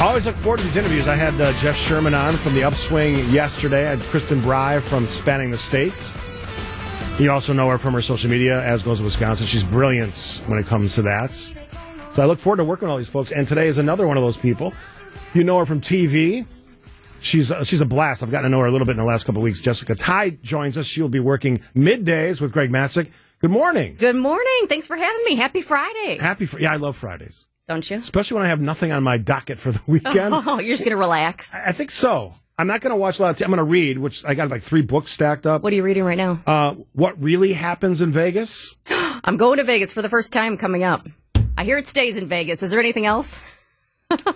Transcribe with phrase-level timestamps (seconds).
[0.00, 1.06] Always look forward to these interviews.
[1.08, 3.86] I had uh, Jeff Sherman on from The Upswing yesterday.
[3.86, 6.16] I had Kristen Bry from Spanning the States.
[7.18, 9.46] You also know her from her social media, as goes Wisconsin.
[9.46, 11.34] She's brilliant when it comes to that.
[11.34, 13.30] So I look forward to working with all these folks.
[13.30, 14.72] And today is another one of those people.
[15.34, 16.46] You know her from TV.
[17.20, 18.22] She's uh, she's a blast.
[18.22, 19.60] I've gotten to know her a little bit in the last couple of weeks.
[19.60, 20.86] Jessica Tighe joins us.
[20.86, 23.10] She will be working middays with Greg Matzek.
[23.40, 23.96] Good morning.
[23.98, 24.66] Good morning.
[24.66, 25.34] Thanks for having me.
[25.34, 26.16] Happy Friday.
[26.18, 26.46] Happy.
[26.46, 27.98] Fr- yeah, I love Fridays, Don't you?
[27.98, 30.34] especially when I have nothing on my docket for the weekend.
[30.44, 31.54] Oh, you're just going to relax.
[31.54, 32.34] I think so.
[32.58, 33.36] I'm not going to watch a lot of.
[33.36, 33.44] TV.
[33.44, 35.62] I'm going to read, which I got like three books stacked up.
[35.62, 36.42] What are you reading right now?
[36.48, 38.74] Uh, what really happens in Vegas?
[38.90, 41.06] I'm going to Vegas for the first time coming up.
[41.56, 42.64] I hear it stays in Vegas.
[42.64, 43.40] Is there anything else?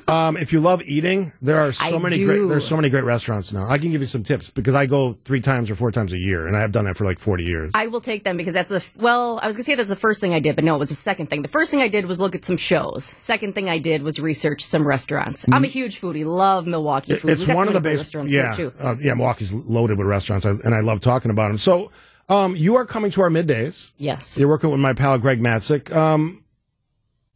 [0.07, 2.27] Um, if you love eating, there are so I many do.
[2.27, 2.49] great.
[2.49, 3.69] There's so many great restaurants now.
[3.69, 6.19] I can give you some tips because I go three times or four times a
[6.19, 7.71] year, and I have done that for like 40 years.
[7.75, 9.41] I will take them because that's a well.
[9.43, 10.95] I was gonna say that's the first thing I did, but no, it was the
[10.95, 11.43] second thing.
[11.43, 13.05] The first thing I did was look at some shows.
[13.05, 15.45] Second thing I did was research some restaurants.
[15.51, 16.25] I'm a huge foodie.
[16.25, 17.31] Love Milwaukee food.
[17.33, 17.99] It's one of the base.
[17.99, 18.73] restaurants Yeah, too.
[18.79, 19.15] uh, yeah.
[19.15, 21.59] Milwaukee's loaded with restaurants, and I love talking about them.
[21.59, 21.91] So,
[22.29, 23.91] um, you are coming to our middays.
[23.97, 24.39] Yes.
[24.39, 25.93] You're working with my pal Greg Matzek.
[25.95, 26.44] Um,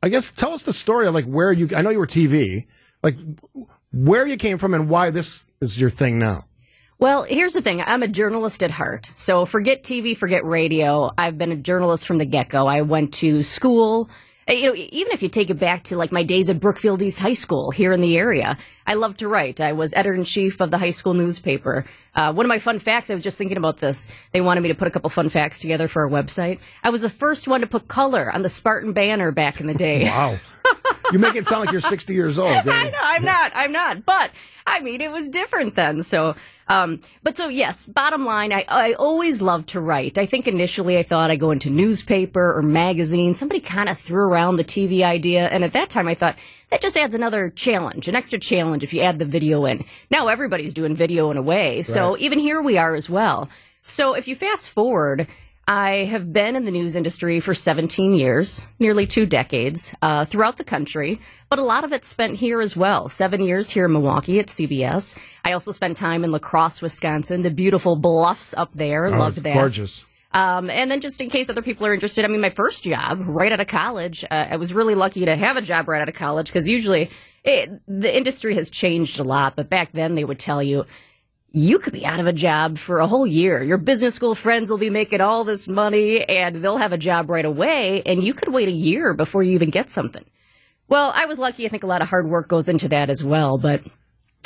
[0.03, 1.69] I guess tell us the story of like where you.
[1.77, 2.67] I know you were TV.
[3.03, 3.17] Like
[3.93, 6.45] where you came from and why this is your thing now.
[7.01, 7.81] Well, here's the thing.
[7.81, 9.11] I'm a journalist at heart.
[9.15, 11.13] So forget TV, forget radio.
[11.17, 12.67] I've been a journalist from the get go.
[12.67, 14.11] I went to school.
[14.49, 17.03] Uh, You know, even if you take it back to like my days at Brookfield
[17.03, 19.61] East High School here in the area, I love to write.
[19.61, 21.85] I was editor in chief of the high school newspaper.
[22.15, 24.11] Uh, one of my fun facts, I was just thinking about this.
[24.33, 26.61] They wanted me to put a couple fun facts together for our website.
[26.83, 29.75] I was the first one to put color on the Spartan banner back in the
[29.75, 30.05] day.
[30.05, 30.39] Wow.
[31.13, 32.51] you make it sound like you're 60 years old.
[32.69, 33.53] I know, I'm not.
[33.55, 34.05] I'm not.
[34.05, 34.31] But
[34.67, 36.03] I mean, it was different then.
[36.03, 36.35] So,
[36.69, 37.87] um, but so yes.
[37.87, 40.19] Bottom line, I I always loved to write.
[40.19, 43.35] I think initially I thought I'd go into newspaper or magazine.
[43.35, 46.37] Somebody kind of threw around the TV idea, and at that time I thought
[46.71, 49.85] that just adds another challenge, an extra challenge if you add the video in.
[50.11, 52.21] Now everybody's doing video in a way, so Right.
[52.21, 53.49] even here we are as well.
[53.81, 55.27] So if you fast forward.
[55.69, 60.57] I have been in the news industry for 17 years, nearly two decades, uh, throughout
[60.57, 61.21] the country,
[61.51, 63.11] but a lot of it spent here as well.
[63.11, 65.19] Seven years here in Milwaukee at CBS.
[65.45, 69.09] I also spent time in La Crosse, Wisconsin, the beautiful bluffs up there.
[69.09, 69.53] Oh, Loved that.
[69.53, 70.07] Gorgeous.
[70.33, 73.21] Um, and then just in case other people are interested, I mean, my first job
[73.27, 76.09] right out of college, uh, I was really lucky to have a job right out
[76.09, 77.11] of college because usually
[77.45, 80.87] it, the industry has changed a lot, but back then they would tell you,
[81.51, 83.63] you could be out of a job for a whole year.
[83.63, 87.31] Your business school friends will be making all this money and they'll have a job
[87.31, 90.25] right away and you could wait a year before you even get something.
[90.89, 91.67] Well, I was lucky.
[91.67, 93.83] I think a lot of hard work goes into that as well, but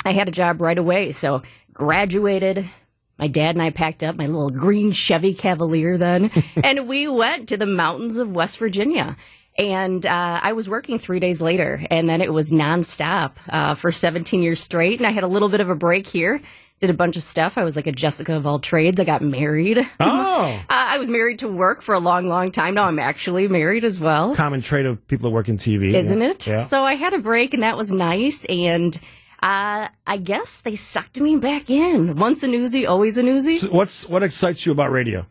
[0.05, 1.11] I had a job right away.
[1.11, 1.41] So
[1.73, 2.69] graduated.
[3.17, 6.31] My dad and I packed up my little green Chevy Cavalier then,
[6.63, 9.15] and we went to the mountains of West Virginia.
[9.55, 13.91] And uh, I was working three days later, and then it was nonstop uh, for
[13.91, 14.99] 17 years straight.
[14.99, 16.41] And I had a little bit of a break here,
[16.83, 17.57] did a bunch of stuff.
[17.57, 18.99] I was like a Jessica of all trades.
[18.99, 19.77] I got married.
[19.99, 22.73] Uh, Oh, I was married to work for a long, long time.
[22.73, 26.19] Now I'm actually married as well common trait of people that work in TV, isn't
[26.21, 26.29] Yeah.
[26.31, 26.47] it?
[26.47, 26.59] Yeah.
[26.63, 28.43] So I had a break, and that was nice.
[28.45, 28.99] And
[29.41, 32.15] uh, I guess they sucked me back in.
[32.17, 33.55] Once a newsie, always a newsie.
[33.55, 35.25] So what's what excites you about radio?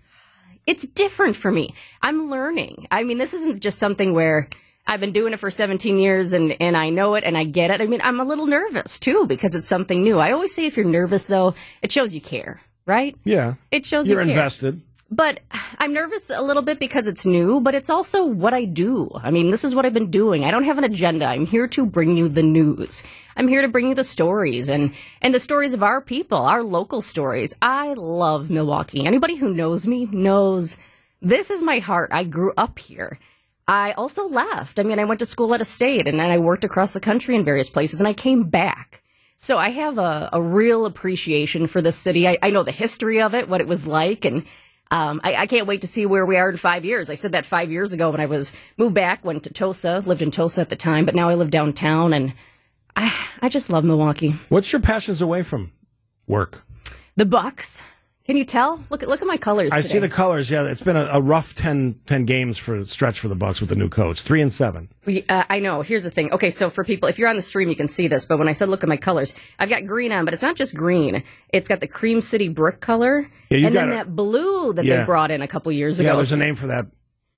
[0.65, 1.75] it's different for me.
[2.01, 2.87] I'm learning.
[2.93, 4.49] I mean, this isn't just something where
[4.87, 7.71] I've been doing it for 17 years and, and I know it and I get
[7.71, 7.81] it.
[7.81, 10.19] I mean, I'm a little nervous too because it's something new.
[10.19, 13.17] I always say if you're nervous though, it shows you care, right?
[13.25, 14.35] Yeah, It shows you're you care.
[14.35, 14.83] invested.
[15.11, 15.41] But
[15.79, 19.11] I'm nervous a little bit because it's new, but it's also what I do.
[19.15, 20.43] I mean, this is what I've been doing.
[20.45, 21.27] I don't have an agenda.
[21.27, 23.03] I'm here to bring you the news.
[23.37, 26.63] I'm here to bring you the stories and, and the stories of our people, our
[26.63, 27.55] local stories.
[27.61, 29.05] I love Milwaukee.
[29.05, 30.79] Anybody who knows me knows
[31.21, 32.09] this is my heart.
[32.13, 33.19] I grew up here.
[33.73, 34.79] I also left.
[34.79, 37.01] I mean, I went to school at a state and then I worked across the
[37.01, 39.03] country in various places and I came back.
[39.39, 42.29] So I have a, a real appreciation for this city.
[42.29, 44.45] I, I know the history of it, what it was like, and
[44.91, 47.09] um, I, I can't wait to see where we are in five years.
[47.09, 50.21] I said that five years ago when I was moved back, went to Tosa, lived
[50.21, 52.35] in Tosa at the time, but now I live downtown, and
[52.95, 53.11] I,
[53.41, 54.39] I just love Milwaukee.
[54.51, 55.73] What's your passions away from
[56.27, 56.63] work?
[57.17, 57.85] The Bucks.
[58.25, 58.81] Can you tell?
[58.89, 59.73] Look at look at my colors.
[59.73, 59.89] I today.
[59.95, 60.49] see the colors.
[60.49, 63.69] Yeah, it's been a, a rough 10, 10 games for stretch for the Bucks with
[63.69, 64.21] the new coach.
[64.21, 64.89] Three and seven.
[65.05, 65.83] We- Uh, I know.
[65.83, 66.31] Here's the thing.
[66.33, 68.25] Okay, so for people, if you're on the stream, you can see this.
[68.25, 70.55] But when I said look at my colors, I've got green on, but it's not
[70.55, 71.25] just green.
[71.53, 73.93] It's got the cream city brick color, Yeah, and then it.
[73.93, 74.99] that blue that Yeah.
[75.01, 76.11] they brought in a couple years ago.
[76.11, 76.87] Yeah, there's a name for that,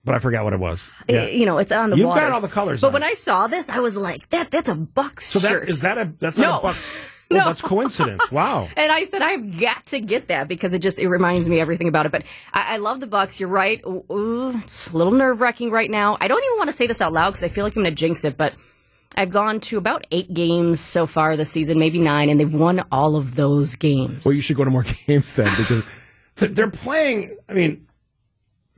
[0.04, 0.86] but I forgot what it was.
[1.08, 1.25] Yeah.
[1.28, 3.06] You know, it's on the You've got all the colors But when it.
[3.06, 5.69] I saw this, I was like, that that's a Bucks So that shirt.
[5.70, 6.58] is that a that's not No.
[6.58, 6.90] a Bucks.
[7.30, 7.44] Oh, No.
[7.46, 8.30] that's coincidence.
[8.30, 8.68] Wow.
[8.76, 11.88] and I said, I've got to get that because it just it reminds me everything
[11.88, 12.12] about it.
[12.12, 13.40] But I, I love the Bucks.
[13.40, 13.82] You're right.
[13.86, 16.18] Ooh, it's a little nerve wracking right now.
[16.20, 17.94] I don't even want to say this out loud because I feel like I'm going
[17.94, 18.36] to jinx it.
[18.36, 18.54] But
[19.16, 22.84] I've gone to about eight games so far this season, maybe nine, and they've won
[22.92, 24.24] all of those games.
[24.24, 25.82] Well, you should go to more games then because
[26.36, 27.36] they're playing.
[27.48, 27.86] I mean,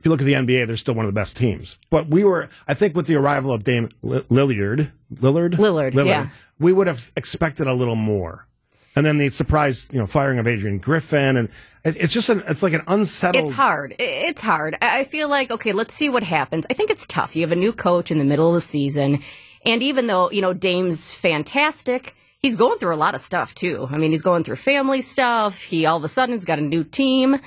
[0.07, 1.77] you look at the NBA, they're still one of the best teams.
[1.89, 6.29] But we were, I think, with the arrival of Dame Lillard, Lillard, Lillard, Lillard yeah.
[6.59, 8.47] we would have expected a little more.
[8.95, 11.49] And then the surprise, you know, firing of Adrian Griffin, and
[11.83, 13.49] it's just an, it's like an unsettled.
[13.49, 13.95] It's hard.
[13.99, 14.77] It's hard.
[14.81, 16.65] I feel like okay, let's see what happens.
[16.69, 17.35] I think it's tough.
[17.35, 19.21] You have a new coach in the middle of the season,
[19.65, 23.87] and even though you know Dame's fantastic, he's going through a lot of stuff too.
[23.91, 25.61] I mean, he's going through family stuff.
[25.61, 27.39] He all of a sudden has got a new team.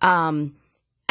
[0.00, 0.54] Um,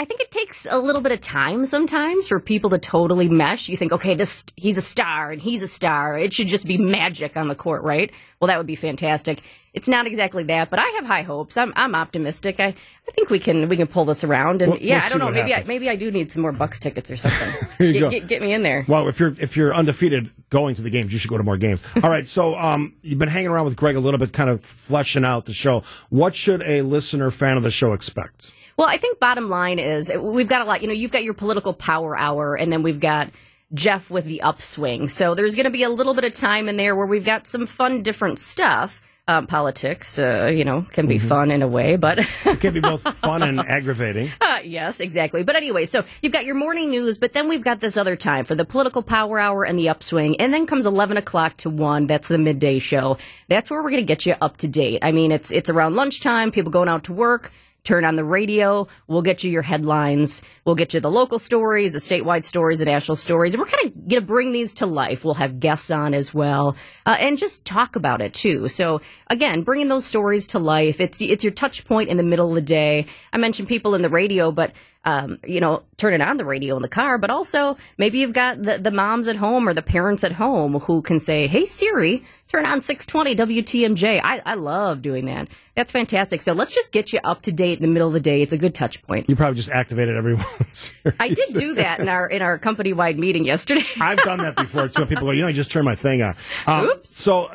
[0.03, 3.69] I think it takes a little bit of time sometimes for people to totally mesh.
[3.69, 6.19] You think, okay, this he's a star and he's a star.
[6.19, 8.11] It should just be magic on the court, right?
[8.41, 9.41] Well, that would be fantastic.
[9.73, 11.55] It's not exactly that, but I have high hopes.
[11.55, 12.59] I'm I'm optimistic.
[12.59, 14.61] I, I think we can we can pull this around.
[14.61, 15.31] And we'll, yeah, we'll I don't know.
[15.31, 15.69] Maybe happens.
[15.69, 17.69] I, maybe I do need some more Bucks tickets or something.
[17.94, 18.83] get, get, get, me in there.
[18.89, 21.55] Well, if you're if you're undefeated going to the games, you should go to more
[21.55, 21.81] games.
[22.03, 22.27] All right.
[22.27, 25.45] So um, you've been hanging around with Greg a little bit, kind of fleshing out
[25.45, 25.83] the show.
[26.09, 28.51] What should a listener fan of the show expect?
[28.77, 30.81] Well, I think bottom line is we've got a lot.
[30.81, 33.29] You know, you've got your political power hour, and then we've got
[33.73, 35.07] Jeff with the upswing.
[35.07, 37.47] So there's going to be a little bit of time in there where we've got
[37.47, 39.01] some fun, different stuff.
[39.25, 41.29] Um, politics, uh, you know, can be mm-hmm.
[41.29, 44.29] fun in a way, but it can be both fun and aggravating.
[44.41, 45.43] Uh, yes, exactly.
[45.43, 48.43] But anyway, so you've got your morning news, but then we've got this other time
[48.43, 52.05] for the political power hour and the upswing, and then comes eleven o'clock to one.
[52.05, 53.17] That's the midday show.
[53.47, 54.99] That's where we're going to get you up to date.
[55.01, 57.53] I mean, it's it's around lunchtime, people going out to work
[57.83, 58.88] turn on the radio.
[59.07, 60.41] We'll get you your headlines.
[60.65, 63.53] We'll get you the local stories, the statewide stories, the national stories.
[63.53, 65.25] And we're kind of going to bring these to life.
[65.25, 66.75] We'll have guests on as well,
[67.06, 68.68] uh, and just talk about it too.
[68.68, 71.01] So again, bringing those stories to life.
[71.01, 73.06] It's it's your touch point in the middle of the day.
[73.31, 74.74] I mentioned people in the radio, but
[75.05, 78.61] um, you know, turning on the radio in the car, but also maybe you've got
[78.61, 82.23] the, the moms at home or the parents at home who can say, Hey Siri,
[82.47, 84.21] turn on 620 WTMJ.
[84.23, 85.50] I, I love doing that.
[85.75, 86.41] That's fantastic.
[86.41, 88.41] So let's just get you up to date in the middle of the day.
[88.41, 89.29] It's a good touch point.
[89.29, 90.45] You probably just activated everyone.
[91.19, 93.85] I did do that in our in our company wide meeting yesterday.
[94.00, 96.35] I've done that before So People go, you know, I just turned my thing on.
[96.67, 97.09] Um, Oops.
[97.09, 97.51] So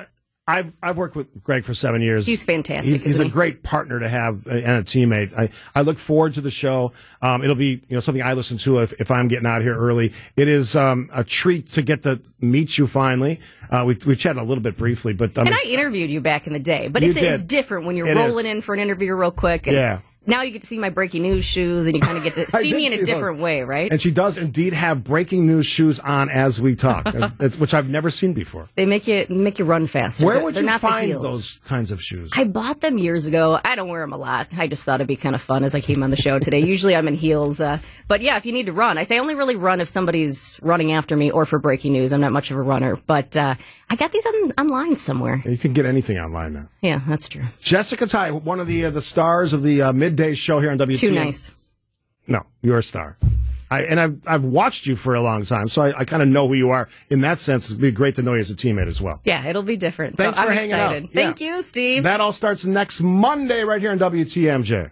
[0.49, 2.25] I've I've worked with Greg for seven years.
[2.25, 2.95] He's fantastic.
[2.95, 3.31] He's, he's a he?
[3.31, 5.39] great partner to have and a teammate.
[5.39, 6.93] I, I look forward to the show.
[7.21, 9.77] Um, it'll be you know something I listen to if, if I'm getting out here
[9.77, 10.15] early.
[10.37, 13.41] It is um, a treat to get to meet you finally.
[13.71, 16.47] Uh, we we chatted a little bit briefly, but I'm and I interviewed you back
[16.47, 16.89] in the day.
[16.89, 18.53] But it's, it's different when you're it rolling is.
[18.53, 19.67] in for an interview real quick.
[19.67, 22.23] And, yeah now you get to see my breaking news shoes and you kind of
[22.23, 23.91] get to see me in a different way, right?
[23.91, 27.07] And she does indeed have breaking news shoes on as we talk,
[27.59, 28.69] which I've never seen before.
[28.75, 30.27] They make you make you run faster.
[30.27, 32.31] Where would They're you find those kinds of shoes?
[32.37, 33.59] I bought them years ago.
[33.65, 34.49] I don't wear them a lot.
[34.57, 36.61] I just thought it'd be kind of fun as I came on the show today.
[36.61, 39.21] Usually I'm in heels, uh, but yeah, if you need to run, I say I
[39.21, 42.13] only really run if somebody's running after me or for breaking news.
[42.13, 43.55] I'm not much of a runner, but uh,
[43.91, 45.43] I got these on, online somewhere.
[45.45, 46.69] You can get anything online now.
[46.81, 47.45] Yeah, that's true.
[47.61, 50.79] Jessica Tighe, one of the uh, the stars of the uh, midday show here on
[50.79, 50.99] WTM.
[50.99, 51.51] Too nice.
[52.27, 53.17] No, you're a star.
[53.71, 56.29] I, and I've I've watched you for a long time, so I, I kind of
[56.29, 56.89] know who you are.
[57.11, 59.21] In that sense, it'd be great to know you as a teammate as well.
[59.25, 60.17] Yeah, it'll be different.
[60.17, 61.05] Thanks so for I'm hanging excited.
[61.05, 61.11] out.
[61.11, 61.57] Thank yeah.
[61.57, 62.03] you, Steve.
[62.05, 64.91] That all starts next Monday right here on WTMJ.